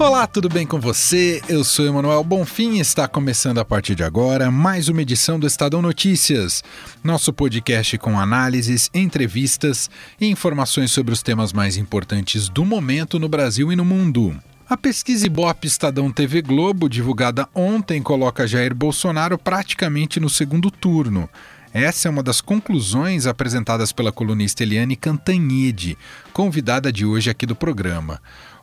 [0.00, 1.42] Olá, tudo bem com você?
[1.46, 5.46] Eu sou Emanuel Bonfim e está começando a partir de agora mais uma edição do
[5.46, 6.64] Estadão Notícias,
[7.04, 13.28] nosso podcast com análises, entrevistas e informações sobre os temas mais importantes do momento no
[13.28, 14.34] Brasil e no mundo.
[14.66, 21.28] A pesquisa Ibope Estadão TV Globo, divulgada ontem, coloca Jair Bolsonaro praticamente no segundo turno.
[21.72, 25.96] Essa é uma das conclusões apresentadas pela colunista Eliane Cantanhede,
[26.32, 28.20] convidada de hoje aqui do programa.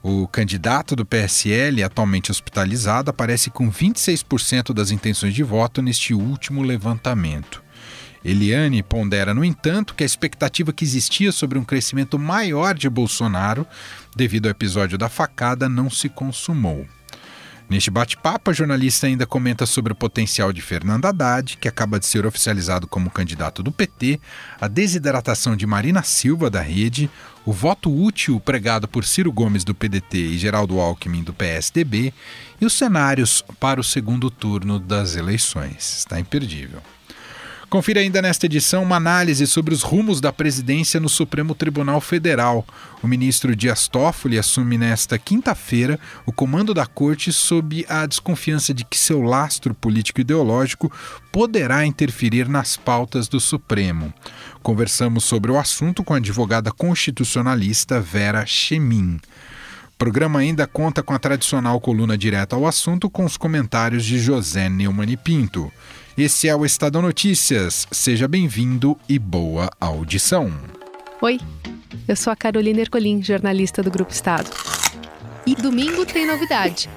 [0.10, 6.64] O candidato do PSL, atualmente hospitalizado, aparece com 26% das intenções de voto neste último
[6.64, 7.62] levantamento.
[8.24, 13.68] Eliane pondera, no entanto, que a expectativa que existia sobre um crescimento maior de Bolsonaro,
[14.16, 16.88] devido ao episódio da facada, não se consumou.
[17.70, 22.06] Neste bate-papo, a jornalista ainda comenta sobre o potencial de Fernando Haddad, que acaba de
[22.06, 24.22] ser oficializado como candidato do PT,
[24.60, 27.10] a desidratação de Marina Silva, da Rede,
[27.46, 32.14] o voto útil pregado por Ciro Gomes, do PDT, e Geraldo Alckmin, do PSDB,
[32.62, 35.98] e os cenários para o segundo turno das eleições.
[35.98, 36.82] Está imperdível.
[37.70, 42.66] Confira ainda nesta edição uma análise sobre os rumos da presidência no Supremo Tribunal Federal.
[43.04, 48.86] O ministro Dias Toffoli assume nesta quinta-feira o comando da corte sob a desconfiança de
[48.86, 50.90] que seu lastro político-ideológico
[51.30, 54.14] poderá interferir nas pautas do Supremo.
[54.64, 59.20] Conversamos sobre o assunto com a advogada constitucionalista Vera Chemin.
[59.94, 64.20] O programa ainda conta com a tradicional coluna direta ao assunto com os comentários de
[64.20, 65.70] José Neumann e Pinto.
[66.18, 67.86] Esse é o Estadão Notícias.
[67.92, 70.52] Seja bem-vindo e boa audição.
[71.22, 71.40] Oi,
[72.08, 74.50] eu sou a Carolina Ercolim, jornalista do Grupo Estado.
[75.46, 76.90] E domingo tem novidade.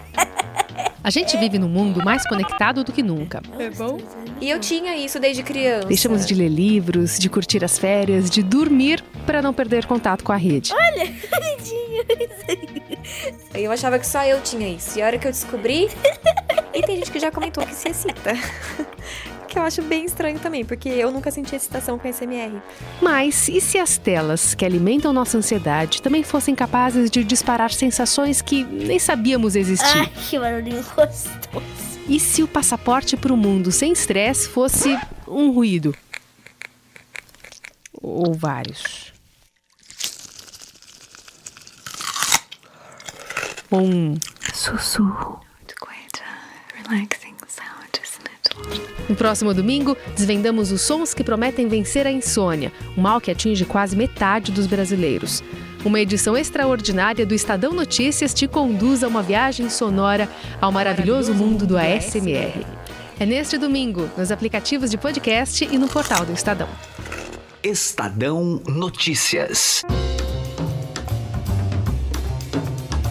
[1.04, 3.42] A gente vive num mundo mais conectado do que nunca.
[3.58, 3.98] É bom?
[4.40, 5.88] E eu tinha isso desde criança.
[5.88, 10.32] Deixamos de ler livros, de curtir as férias, de dormir para não perder contato com
[10.32, 10.72] a rede.
[10.72, 11.04] Olha,
[11.60, 13.62] isso aí.
[13.64, 14.98] Eu achava que só eu tinha isso.
[14.98, 15.88] E a hora que eu descobri,
[16.72, 18.32] e tem gente que já comentou que se excita.
[19.50, 22.62] que eu acho bem estranho também, porque eu nunca senti excitação com SMR.
[23.02, 28.40] Mas e se as telas que alimentam nossa ansiedade também fossem capazes de disparar sensações
[28.40, 29.98] que nem sabíamos existir?
[29.98, 31.30] Ai, que barulhinho gostoso.
[32.08, 35.94] E se o passaporte para o mundo sem estresse fosse um ruído?
[38.00, 39.12] Ou vários?
[43.70, 44.14] Um
[44.52, 45.40] sussurro.
[49.08, 53.64] No próximo domingo, desvendamos os sons que prometem vencer a insônia, um mal que atinge
[53.64, 55.42] quase metade dos brasileiros.
[55.84, 60.28] Uma edição extraordinária do Estadão Notícias te conduz a uma viagem sonora
[60.60, 62.64] ao maravilhoso mundo do ASMR.
[63.18, 66.68] É neste domingo, nos aplicativos de podcast e no portal do Estadão.
[67.62, 69.82] Estadão Notícias.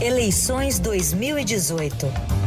[0.02, 2.39] Eleições 2018.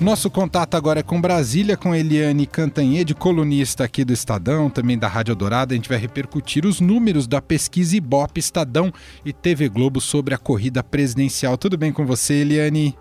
[0.00, 5.08] Nosso contato agora é com Brasília, com Eliane Cantanhede, colunista aqui do Estadão, também da
[5.08, 5.74] Rádio Dourada.
[5.74, 8.92] A gente vai repercutir os números da pesquisa Ibope Estadão
[9.24, 11.58] e TV Globo sobre a corrida presidencial.
[11.58, 12.96] Tudo bem com você, Eliane?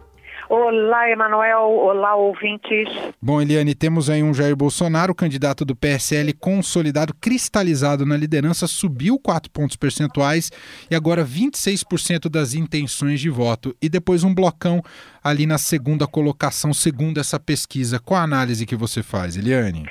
[0.49, 1.61] Olá, Emanuel.
[1.61, 2.87] Olá, ouvintes.
[3.21, 9.19] Bom, Eliane, temos aí um Jair Bolsonaro, candidato do PSL consolidado, cristalizado na liderança, subiu
[9.19, 10.49] 4 pontos percentuais
[10.89, 13.75] e agora 26% das intenções de voto.
[13.81, 14.81] E depois um blocão
[15.21, 17.99] ali na segunda colocação, segundo essa pesquisa.
[17.99, 19.85] Qual a análise que você faz, Eliane?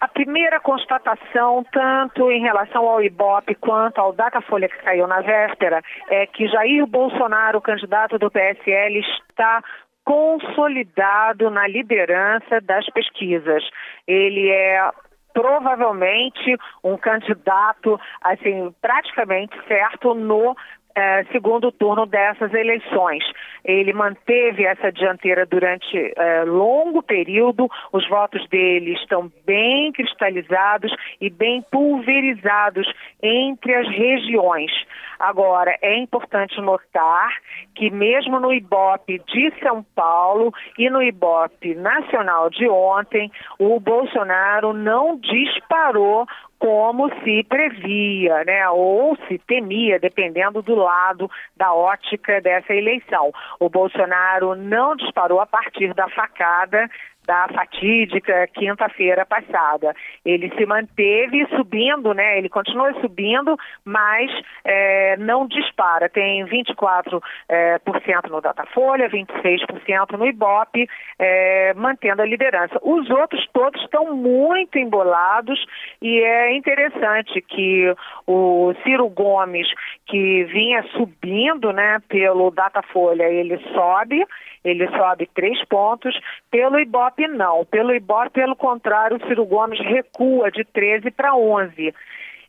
[0.00, 5.82] A primeira constatação, tanto em relação ao IBOP quanto ao Datafolha que saiu na véspera,
[6.08, 9.62] é que Jair Bolsonaro, candidato do PSL, está
[10.10, 13.62] consolidado na liderança das pesquisas.
[14.08, 14.90] Ele é
[15.32, 20.56] provavelmente um candidato assim praticamente certo no
[20.94, 23.24] é, segundo turno dessas eleições.
[23.64, 31.28] Ele manteve essa dianteira durante é, longo período, os votos dele estão bem cristalizados e
[31.30, 32.90] bem pulverizados
[33.22, 34.70] entre as regiões.
[35.18, 37.30] Agora, é importante notar
[37.74, 44.72] que mesmo no IBOP de São Paulo e no IBOP nacional de ontem, o Bolsonaro
[44.72, 46.26] não disparou
[46.60, 53.32] como se previa, né, ou se temia, dependendo do lado da ótica dessa eleição.
[53.58, 56.88] O Bolsonaro não disparou a partir da facada
[57.30, 59.94] da fatídica quinta-feira passada.
[60.24, 62.36] Ele se manteve subindo, né?
[62.36, 64.28] Ele continua subindo, mas
[64.64, 66.08] é, não dispara.
[66.08, 70.88] Tem 24% é, por cento no Datafolha, 26% no Ibope,
[71.20, 72.80] é, mantendo a liderança.
[72.82, 75.64] Os outros todos estão muito embolados
[76.02, 77.94] e é interessante que
[78.26, 79.68] o Ciro Gomes,
[80.04, 84.26] que vinha subindo, né, pelo Datafolha, ele sobe
[84.64, 86.18] ele sobe três pontos.
[86.50, 87.64] Pelo Ibope, não.
[87.64, 91.94] Pelo Ibope, pelo contrário, o Ciro Gomes recua de 13 para 11.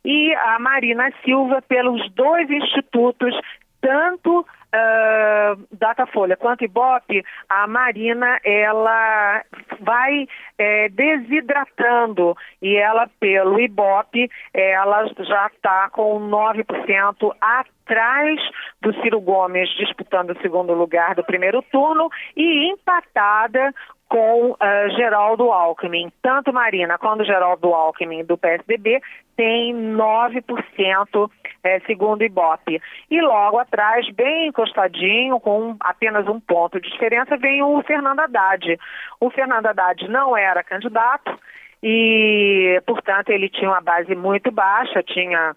[0.04, 3.34] E a Marina Silva, pelos dois institutos,
[3.80, 9.42] tanto uh, Datafolha quanto Ibope, a Marina ela
[9.80, 10.26] vai
[10.56, 18.40] é, desidratando e ela pelo Ibope ela já está com 9% atrás
[18.80, 23.74] do Ciro Gomes disputando o segundo lugar do primeiro turno e empatada
[24.12, 24.56] com uh,
[24.94, 26.12] Geraldo Alckmin.
[26.20, 29.00] Tanto Marina quanto Geraldo Alckmin do PSDB
[29.34, 31.30] tem 9%,
[31.64, 32.78] é, segundo o Ibope.
[33.10, 38.78] E logo atrás, bem encostadinho, com apenas um ponto de diferença, vem o Fernando Haddad.
[39.18, 41.32] O Fernando Haddad não era candidato
[41.82, 45.56] e, portanto, ele tinha uma base muito baixa, tinha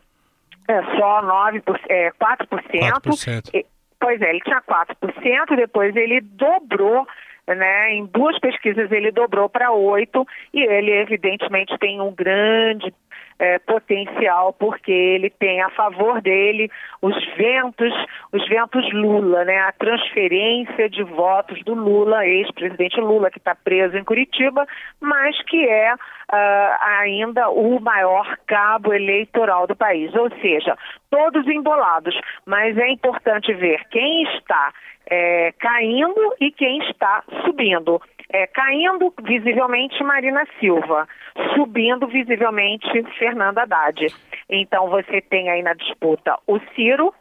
[0.65, 2.47] é, só 9%, é, 4%.
[2.71, 3.49] 4%.
[3.53, 3.65] E,
[3.99, 7.05] pois é, ele tinha 4%, depois ele dobrou
[7.53, 7.94] né?
[7.94, 12.94] Em duas pesquisas ele dobrou para oito e ele evidentemente tem um grande
[13.37, 16.69] é, potencial porque ele tem a favor dele
[17.01, 17.93] os ventos,
[18.31, 19.59] os ventos Lula, né?
[19.59, 24.65] A transferência de votos do Lula, ex-presidente Lula que está preso em Curitiba,
[24.99, 25.97] mas que é uh,
[26.99, 30.13] ainda o maior cabo eleitoral do país.
[30.15, 30.77] Ou seja,
[31.09, 34.73] todos embolados, mas é importante ver quem está
[35.07, 38.01] é, caindo e quem está subindo.
[38.31, 41.07] É, caindo visivelmente Marina Silva,
[41.54, 44.07] subindo visivelmente Fernanda Haddad.
[44.50, 47.13] Então você tem aí na disputa o Ciro,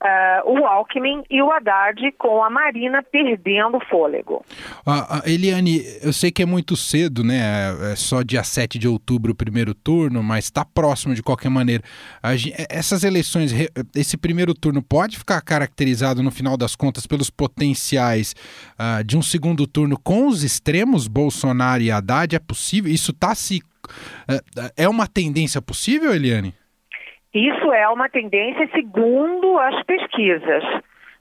[0.00, 4.44] Uh, o Alckmin e o Haddad com a Marina perdendo fôlego.
[4.86, 7.36] Uh, Eliane, eu sei que é muito cedo, né?
[7.36, 11.48] É, é só dia 7 de outubro o primeiro turno, mas está próximo de qualquer
[11.48, 11.82] maneira.
[12.70, 13.52] essas eleições,
[13.92, 18.36] esse primeiro turno pode ficar caracterizado no final das contas pelos potenciais
[18.78, 22.36] uh, de um segundo turno com os extremos Bolsonaro e Haddad?
[22.36, 22.92] É possível?
[22.92, 23.62] Isso está se.
[24.28, 26.54] É, é uma tendência possível, Eliane?
[27.34, 30.64] Isso é uma tendência segundo as pesquisas,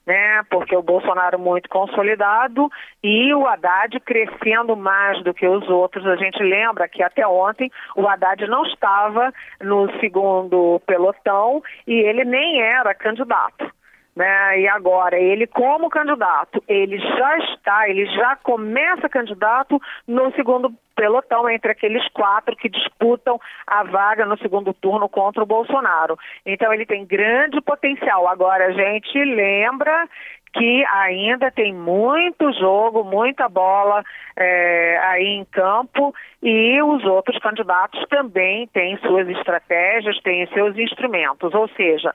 [0.06, 0.42] né?
[0.50, 2.70] Porque o Bolsonaro muito consolidado
[3.04, 6.08] e o Haddad crescendo mais do que os outros.
[6.08, 12.24] A gente lembra que até ontem o Haddad não estava no segundo pelotão e ele
[12.24, 13.77] nem era candidato.
[14.18, 14.62] Né?
[14.62, 21.48] E agora, ele como candidato, ele já está, ele já começa candidato no segundo pelotão
[21.48, 26.18] entre aqueles quatro que disputam a vaga no segundo turno contra o Bolsonaro.
[26.44, 28.28] Então ele tem grande potencial.
[28.28, 30.10] Agora a gente lembra
[30.52, 34.04] que ainda tem muito jogo, muita bola
[34.36, 41.54] é, aí em campo e os outros candidatos também têm suas estratégias, têm seus instrumentos.
[41.54, 42.12] Ou seja,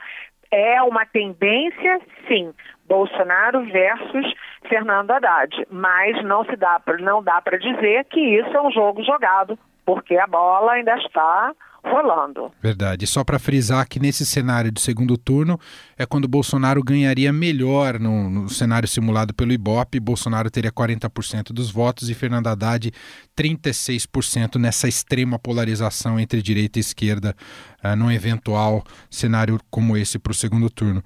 [0.52, 2.52] é uma tendência, sim,
[2.86, 4.34] Bolsonaro versus
[4.68, 9.02] Fernando Haddad, mas não se dá não dá para dizer que isso é um jogo
[9.02, 11.52] jogado, porque a bola ainda está
[11.84, 12.50] rolando.
[12.62, 13.06] Verdade.
[13.06, 15.58] Só para frisar que nesse cenário de segundo turno
[15.98, 19.98] é quando Bolsonaro ganharia melhor no, no cenário simulado pelo Ibope.
[19.98, 22.92] Bolsonaro teria 40% dos votos e Fernando Haddad
[23.36, 27.34] 36% nessa extrema polarização entre direita e esquerda
[27.84, 31.02] uh, num eventual cenário como esse para o segundo turno.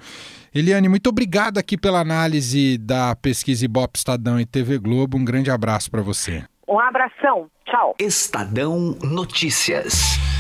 [0.55, 5.17] Eliane, muito obrigado aqui pela análise da pesquisa Ibope Estadão e TV Globo.
[5.17, 6.45] Um grande abraço para você.
[6.69, 7.49] Um abração.
[7.65, 7.95] Tchau.
[7.99, 10.36] Estadão Notícias.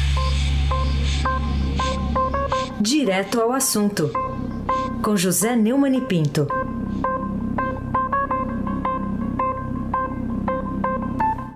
[2.80, 4.12] Direto ao assunto,
[5.02, 6.46] com José Neumann e Pinto.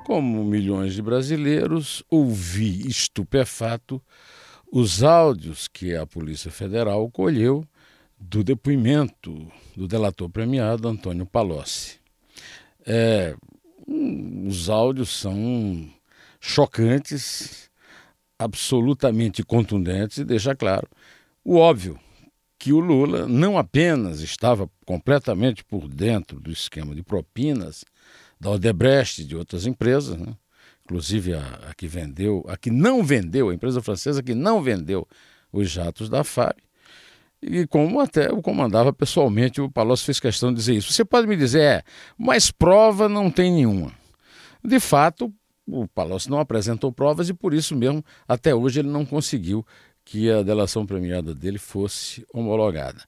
[0.07, 4.03] Como milhões de brasileiros, ouvi estupefato
[4.73, 7.67] os áudios que a Polícia Federal colheu
[8.19, 9.47] do depoimento
[9.77, 12.01] do delator premiado Antônio Palocci.
[12.87, 13.37] É,
[13.87, 15.87] os áudios são
[16.41, 17.71] chocantes,
[18.39, 20.89] absolutamente contundentes e deixa claro
[21.51, 21.99] o óbvio,
[22.57, 27.85] que o Lula não apenas estava completamente por dentro do esquema de propinas
[28.39, 30.33] da Odebrecht e de outras empresas, né?
[30.85, 35.09] inclusive a, a, que vendeu, a que não vendeu, a empresa francesa que não vendeu
[35.53, 36.55] os jatos da FAB,
[37.43, 40.93] e como até o comandava pessoalmente, o Palocci fez questão de dizer isso.
[40.93, 41.83] Você pode me dizer, é,
[42.17, 43.93] mas prova não tem nenhuma.
[44.63, 45.35] De fato,
[45.67, 49.67] o Palocci não apresentou provas e por isso mesmo, até hoje, ele não conseguiu
[50.11, 53.01] que a delação premiada dele fosse homologada.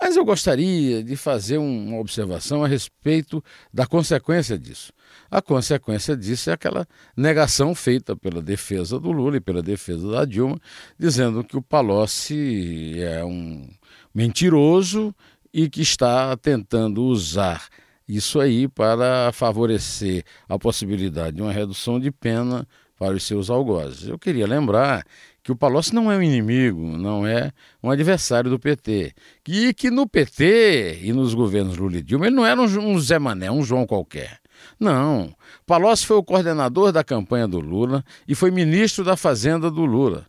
[0.00, 4.90] Mas eu gostaria de fazer uma observação a respeito da consequência disso.
[5.30, 10.24] A consequência disso é aquela negação feita pela defesa do Lula e pela defesa da
[10.24, 10.58] Dilma,
[10.98, 13.68] dizendo que o Palocci é um
[14.14, 15.14] mentiroso
[15.52, 17.68] e que está tentando usar
[18.08, 22.66] isso aí para favorecer a possibilidade de uma redução de pena
[22.98, 24.08] para os seus algozes.
[24.08, 25.04] Eu queria lembrar
[25.46, 29.14] que o Palocci não é um inimigo, não é um adversário do PT.
[29.46, 33.16] E que no PT e nos governos Lula e Dilma ele não era um Zé
[33.16, 34.40] Mané, um João qualquer.
[34.80, 35.32] Não.
[35.64, 40.26] Palocci foi o coordenador da campanha do Lula e foi ministro da Fazenda do Lula.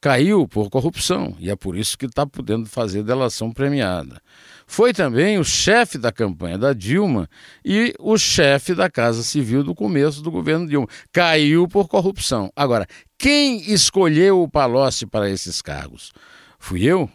[0.00, 4.22] Caiu por corrupção e é por isso que está podendo fazer delação premiada.
[4.70, 7.28] Foi também o chefe da campanha da Dilma
[7.64, 10.86] e o chefe da Casa Civil do começo do governo Dilma.
[11.12, 12.52] Caiu por corrupção.
[12.54, 12.86] Agora,
[13.18, 16.12] quem escolheu o Palocci para esses cargos?
[16.56, 17.10] Fui eu?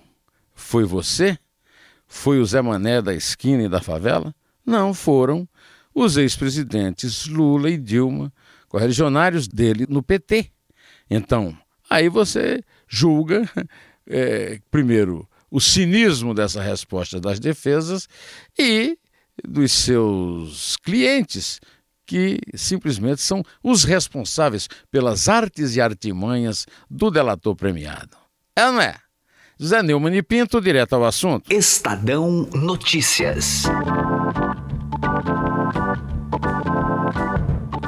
[0.53, 1.39] Foi você?
[2.05, 4.35] Foi o Zé Mané da esquina e da favela?
[4.65, 5.47] Não, foram
[5.93, 8.33] os ex-presidentes Lula e Dilma,
[8.67, 10.51] correligionários dele no PT.
[11.09, 11.57] Então,
[11.89, 13.49] aí você julga,
[14.05, 18.09] é, primeiro, o cinismo dessa resposta das defesas
[18.59, 18.97] e
[19.41, 21.61] dos seus clientes,
[22.05, 28.17] que simplesmente são os responsáveis pelas artes e artimanhas do delator premiado.
[28.53, 28.97] É ou não é?
[29.63, 31.49] Zé Neumann e Pinto, direto ao assunto.
[31.49, 33.63] Estadão Notícias.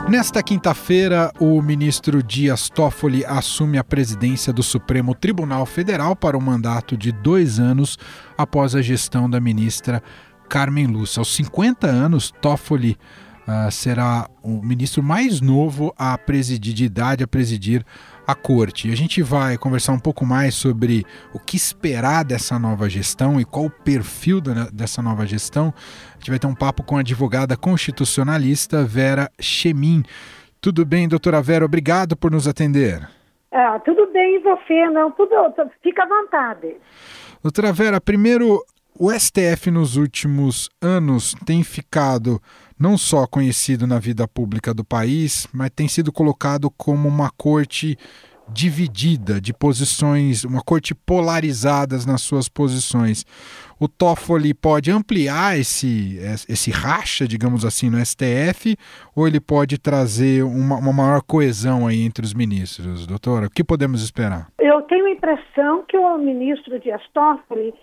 [0.09, 6.41] Nesta quinta-feira, o ministro Dias Toffoli assume a presidência do Supremo Tribunal Federal para um
[6.41, 7.99] mandato de dois anos
[8.37, 10.01] após a gestão da ministra
[10.47, 11.19] Carmen Lúcia.
[11.19, 12.97] Aos 50 anos, Toffoli
[13.45, 17.85] uh, será o ministro mais novo a presidir, de idade a presidir
[18.27, 18.89] a corte.
[18.89, 23.39] E a gente vai conversar um pouco mais sobre o que esperar dessa nova gestão
[23.39, 25.73] e qual o perfil da, dessa nova gestão.
[26.13, 30.03] A gente vai ter um papo com a advogada constitucionalista Vera Chemin.
[30.59, 31.63] Tudo bem, doutora Vera?
[31.63, 33.07] Obrigado por nos atender.
[33.51, 34.89] Ah, tudo bem e você?
[34.89, 35.33] Não, tudo,
[35.81, 36.75] fica à vontade.
[37.41, 38.61] Doutora Vera, primeiro,
[38.99, 42.41] o STF nos últimos anos tem ficado
[42.79, 47.97] não só conhecido na vida pública do país, mas tem sido colocado como uma corte
[48.49, 53.25] dividida de posições, uma corte polarizadas nas suas posições.
[53.79, 56.17] O Toffoli pode ampliar esse,
[56.49, 58.75] esse racha, digamos assim, no STF,
[59.15, 63.47] ou ele pode trazer uma, uma maior coesão aí entre os ministros, doutora?
[63.47, 64.47] O que podemos esperar?
[64.59, 67.73] Eu tenho a impressão que o ministro Dias Toffoli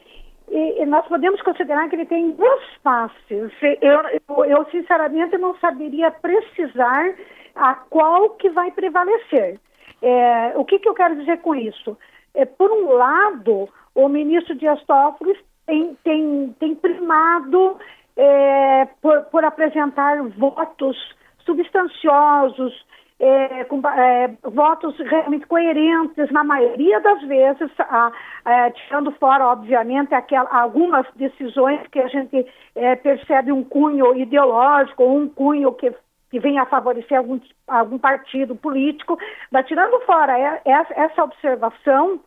[0.48, 3.52] e, e, nós podemos considerar que ele tem duas faces.
[3.80, 7.14] Eu, eu, eu, sinceramente, não saberia precisar
[7.54, 9.58] a qual que vai prevalecer.
[10.02, 11.96] É, o que, que eu quero dizer com isso?
[12.34, 17.78] É, por um lado, o ministro Dias Toffoli tem, tem, tem primado
[18.16, 20.96] é, por, por apresentar votos
[21.44, 22.84] substanciosos,
[23.18, 26.30] é, com é, votos realmente coerentes.
[26.30, 28.12] Na maioria das vezes, a,
[28.44, 35.04] a, tirando fora, obviamente, aquel, algumas decisões que a gente é, percebe um cunho ideológico
[35.04, 35.92] um cunho que,
[36.30, 39.18] que vem a favorecer algum, algum partido político,
[39.50, 42.20] mas tirando fora é, essa observação,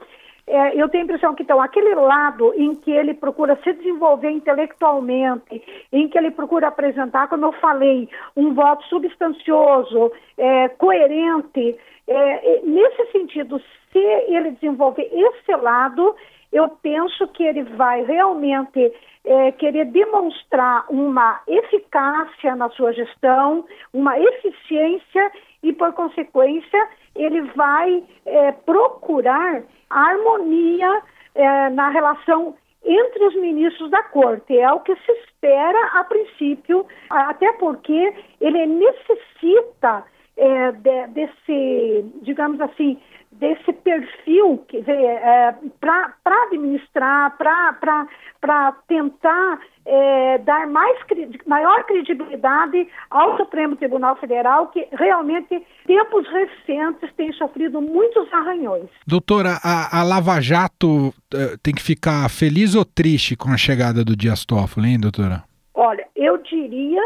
[0.48, 4.30] é, eu tenho a impressão que, então, aquele lado em que ele procura se desenvolver
[4.32, 5.62] intelectualmente,
[5.92, 11.78] em que ele procura apresentar, como eu falei, um voto substancioso, é, coerente,
[12.08, 13.62] é, nesse sentido,
[13.92, 16.16] se ele desenvolver esse lado,
[16.54, 18.94] eu penso que ele vai realmente
[19.26, 28.02] é, querer demonstrar uma eficácia na sua gestão, uma eficiência e, por consequência, ele vai
[28.26, 31.02] é, procurar harmonia
[31.36, 34.58] é, na relação entre os ministros da corte.
[34.58, 40.06] É o que se espera a princípio, até porque ele necessita
[40.38, 43.00] é, de, desse, digamos assim,
[43.40, 50.98] desse perfil é, para administrar, para tentar é, dar mais,
[51.46, 58.90] maior credibilidade ao Supremo Tribunal Federal, que realmente, tempos recentes, tem sofrido muitos arranhões.
[59.06, 64.04] Doutora, a, a Lava Jato uh, tem que ficar feliz ou triste com a chegada
[64.04, 65.44] do Dias Toffoli, hein, doutora?
[65.74, 67.02] Olha, eu diria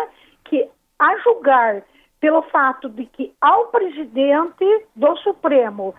[0.45, 1.83] que, a julgar
[2.19, 5.93] pelo fato de que ao presidente do Supremo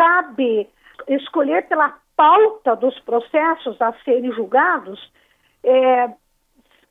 [0.00, 0.66] cabe
[1.08, 4.98] escolher pela pauta dos processos a serem julgados,
[5.62, 6.08] é,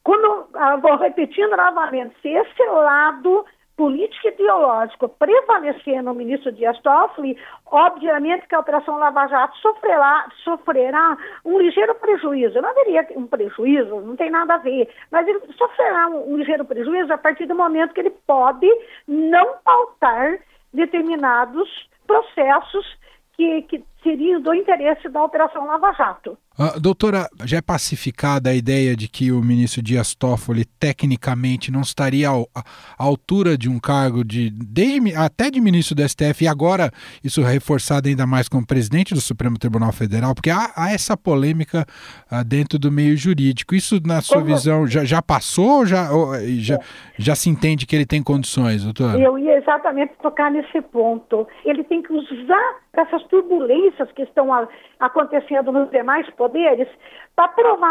[0.04, 7.36] quando, ah, vou repetindo novamente, se esse lado político ideológico prevalecer no ministro Dias Toffoli,
[7.66, 12.62] obviamente que a Operação Lava Jato sofrerá, sofrerá um ligeiro prejuízo.
[12.62, 16.66] Não haveria um prejuízo, não tem nada a ver, mas ele sofrerá um, um ligeiro
[16.66, 18.68] prejuízo a partir do momento que ele pode
[19.08, 20.40] não pautar
[20.72, 22.86] determinados processos
[23.38, 26.38] que, que seriam do interesse da Operação Lava Jato.
[26.58, 31.80] Uh, doutora, já é pacificada a ideia de que o ministro Dias Toffoli tecnicamente não
[31.80, 32.64] estaria à
[32.98, 36.92] altura de um cargo de desde, até de ministro do STF e agora
[37.24, 41.16] isso é reforçado ainda mais como presidente do Supremo Tribunal Federal, porque há, há essa
[41.16, 41.86] polêmica
[42.30, 43.74] uh, dentro do meio jurídico.
[43.74, 44.48] Isso, na sua como...
[44.48, 46.78] visão, já, já passou ou já, ou, já,
[47.18, 49.18] já se entende que ele tem condições, doutora?
[49.18, 51.48] Eu ia exatamente tocar nesse ponto.
[51.64, 54.50] Ele tem que usar essas turbulências que estão
[55.00, 56.88] acontecendo nos demais poderes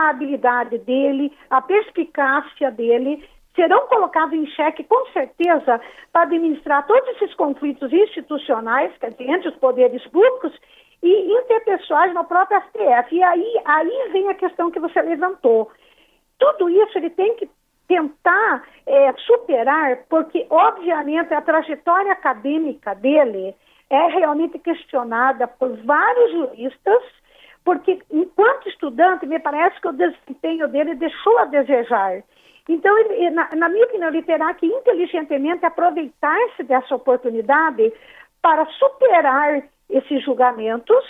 [0.09, 3.23] a habilidade dele, a perspicácia dele,
[3.55, 5.81] serão colocados em xeque, com certeza,
[6.12, 10.57] para administrar todos esses conflitos institucionais, quer dizer, entre os poderes públicos
[11.02, 13.14] e interpessoais no próprio STF.
[13.14, 15.71] E aí, aí vem a questão que você levantou.
[16.38, 17.50] Tudo isso ele tem que
[17.88, 23.55] tentar é, superar, porque, obviamente, a trajetória acadêmica dele
[23.90, 27.02] é realmente questionada por vários juristas,
[27.64, 32.23] porque, enquanto estudante, me parece que o desempenho dele deixou a desejar.
[32.68, 37.92] Então, ele, na, na minha opinião, ele terá que inteligentemente aproveitar-se dessa oportunidade
[38.42, 41.04] para superar esses julgamentos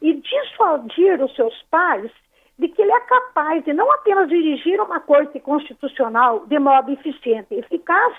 [0.00, 2.10] e dissuadir os seus pais
[2.58, 7.48] de que ele é capaz de não apenas dirigir uma corte constitucional de modo eficiente
[7.50, 8.14] e eficaz,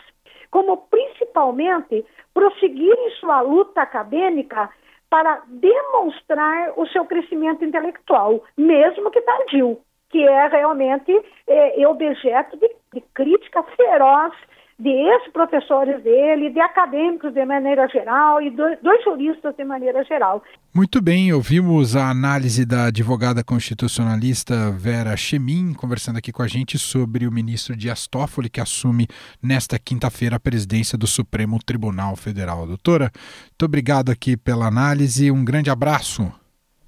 [0.54, 4.70] como principalmente prosseguir em sua luta acadêmica
[5.10, 9.80] para demonstrar o seu crescimento intelectual, mesmo que tardio,
[10.12, 11.12] que é realmente
[11.48, 14.32] é, objeto de, de crítica feroz
[14.80, 20.44] de ex-professores dele, de acadêmicos de maneira geral e dois, juristas de maneira geral.
[20.74, 26.78] Muito bem, ouvimos a análise da advogada constitucionalista Vera Chemin conversando aqui com a gente
[26.80, 29.08] sobre o ministro Dias Toffoli, que assume
[29.42, 32.66] nesta quinta-feira a presidência do Supremo Tribunal Federal.
[32.66, 33.12] Doutora,
[33.52, 36.43] muito obrigado aqui pela análise, um grande abraço.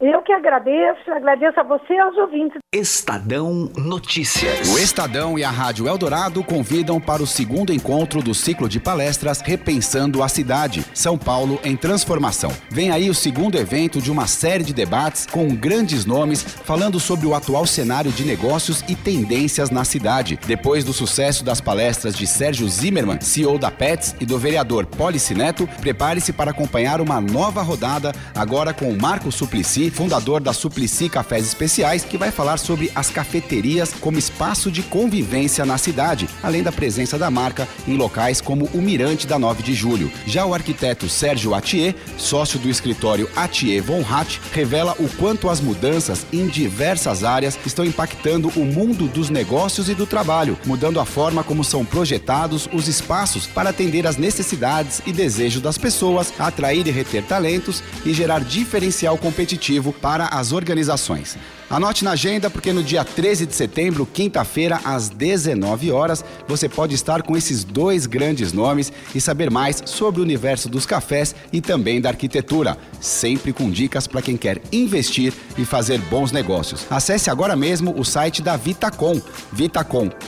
[0.08, 2.60] Eu que agradeço, agradeço a você e aos ouvintes.
[2.72, 4.70] Estadão Notícias.
[4.70, 9.42] O Estadão e a Rádio Eldorado convidam para o segundo encontro do ciclo de palestras
[9.42, 12.52] Repensando a Cidade, São Paulo em Transformação.
[12.70, 17.26] Vem aí o segundo evento de uma série de debates com grandes nomes falando sobre
[17.26, 20.38] o atual cenário de negócios e tendências na cidade.
[20.46, 25.68] Depois do sucesso das palestras de Sérgio Zimmermann, CEO da Pets, e do vereador Policineto,
[25.82, 31.48] prepare-se para acompanhar uma nova rodada agora com o Marco Suplicy fundador da Suplicy Cafés
[31.48, 36.72] Especiais, que vai falar sobre as cafeterias como espaço de convivência na cidade, além da
[36.72, 40.12] presença da marca em locais como o Mirante da 9 de Julho.
[40.28, 45.62] Já o arquiteto Sérgio Atier, sócio do escritório Atier Von Hatt, revela o quanto as
[45.62, 51.06] mudanças em diversas áreas estão impactando o mundo dos negócios e do trabalho, mudando a
[51.06, 56.86] forma como são projetados os espaços para atender às necessidades e desejos das pessoas, atrair
[56.86, 61.38] e reter talentos e gerar diferencial competitivo para as organizações.
[61.76, 66.96] Anote na agenda porque no dia 13 de setembro, quinta-feira, às 19 horas, você pode
[66.96, 71.60] estar com esses dois grandes nomes e saber mais sobre o universo dos cafés e
[71.60, 76.86] também da arquitetura, sempre com dicas para quem quer investir e fazer bons negócios.
[76.90, 79.20] Acesse agora mesmo o site da Vitacom,
[79.52, 80.26] vitacom.com.br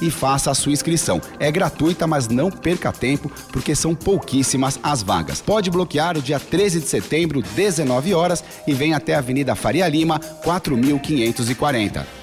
[0.00, 1.20] e faça a sua inscrição.
[1.38, 5.42] É gratuita, mas não perca tempo porque são pouquíssimas as vagas.
[5.42, 9.88] Pode bloquear o dia 13 de setembro, 19 horas e venha até a Avenida Faria
[9.88, 12.21] Lima, 4540.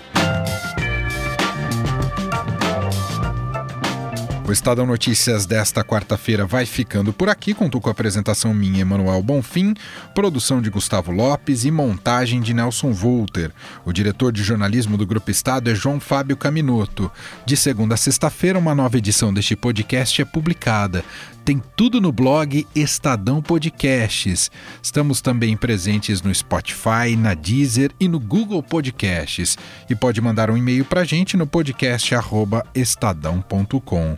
[4.49, 7.53] O Estadão Notícias desta quarta-feira vai ficando por aqui.
[7.53, 9.75] Contou com a apresentação minha, Emanuel Bonfim,
[10.15, 13.51] produção de Gustavo Lopes e montagem de Nelson Volter.
[13.85, 17.11] O diretor de jornalismo do Grupo Estado é João Fábio Caminoto.
[17.45, 21.05] De segunda a sexta-feira, uma nova edição deste podcast é publicada
[21.49, 24.51] tem tudo no blog Estadão Podcasts.
[24.83, 29.57] Estamos também presentes no Spotify, na Deezer e no Google Podcasts.
[29.89, 34.15] E pode mandar um e-mail para a gente no podcast@estadão.com.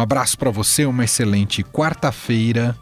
[0.00, 2.74] Um abraço para você, uma excelente quarta-feira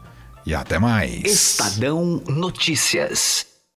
[0.45, 1.25] e até mais.
[1.25, 3.48] Estadão Notícias.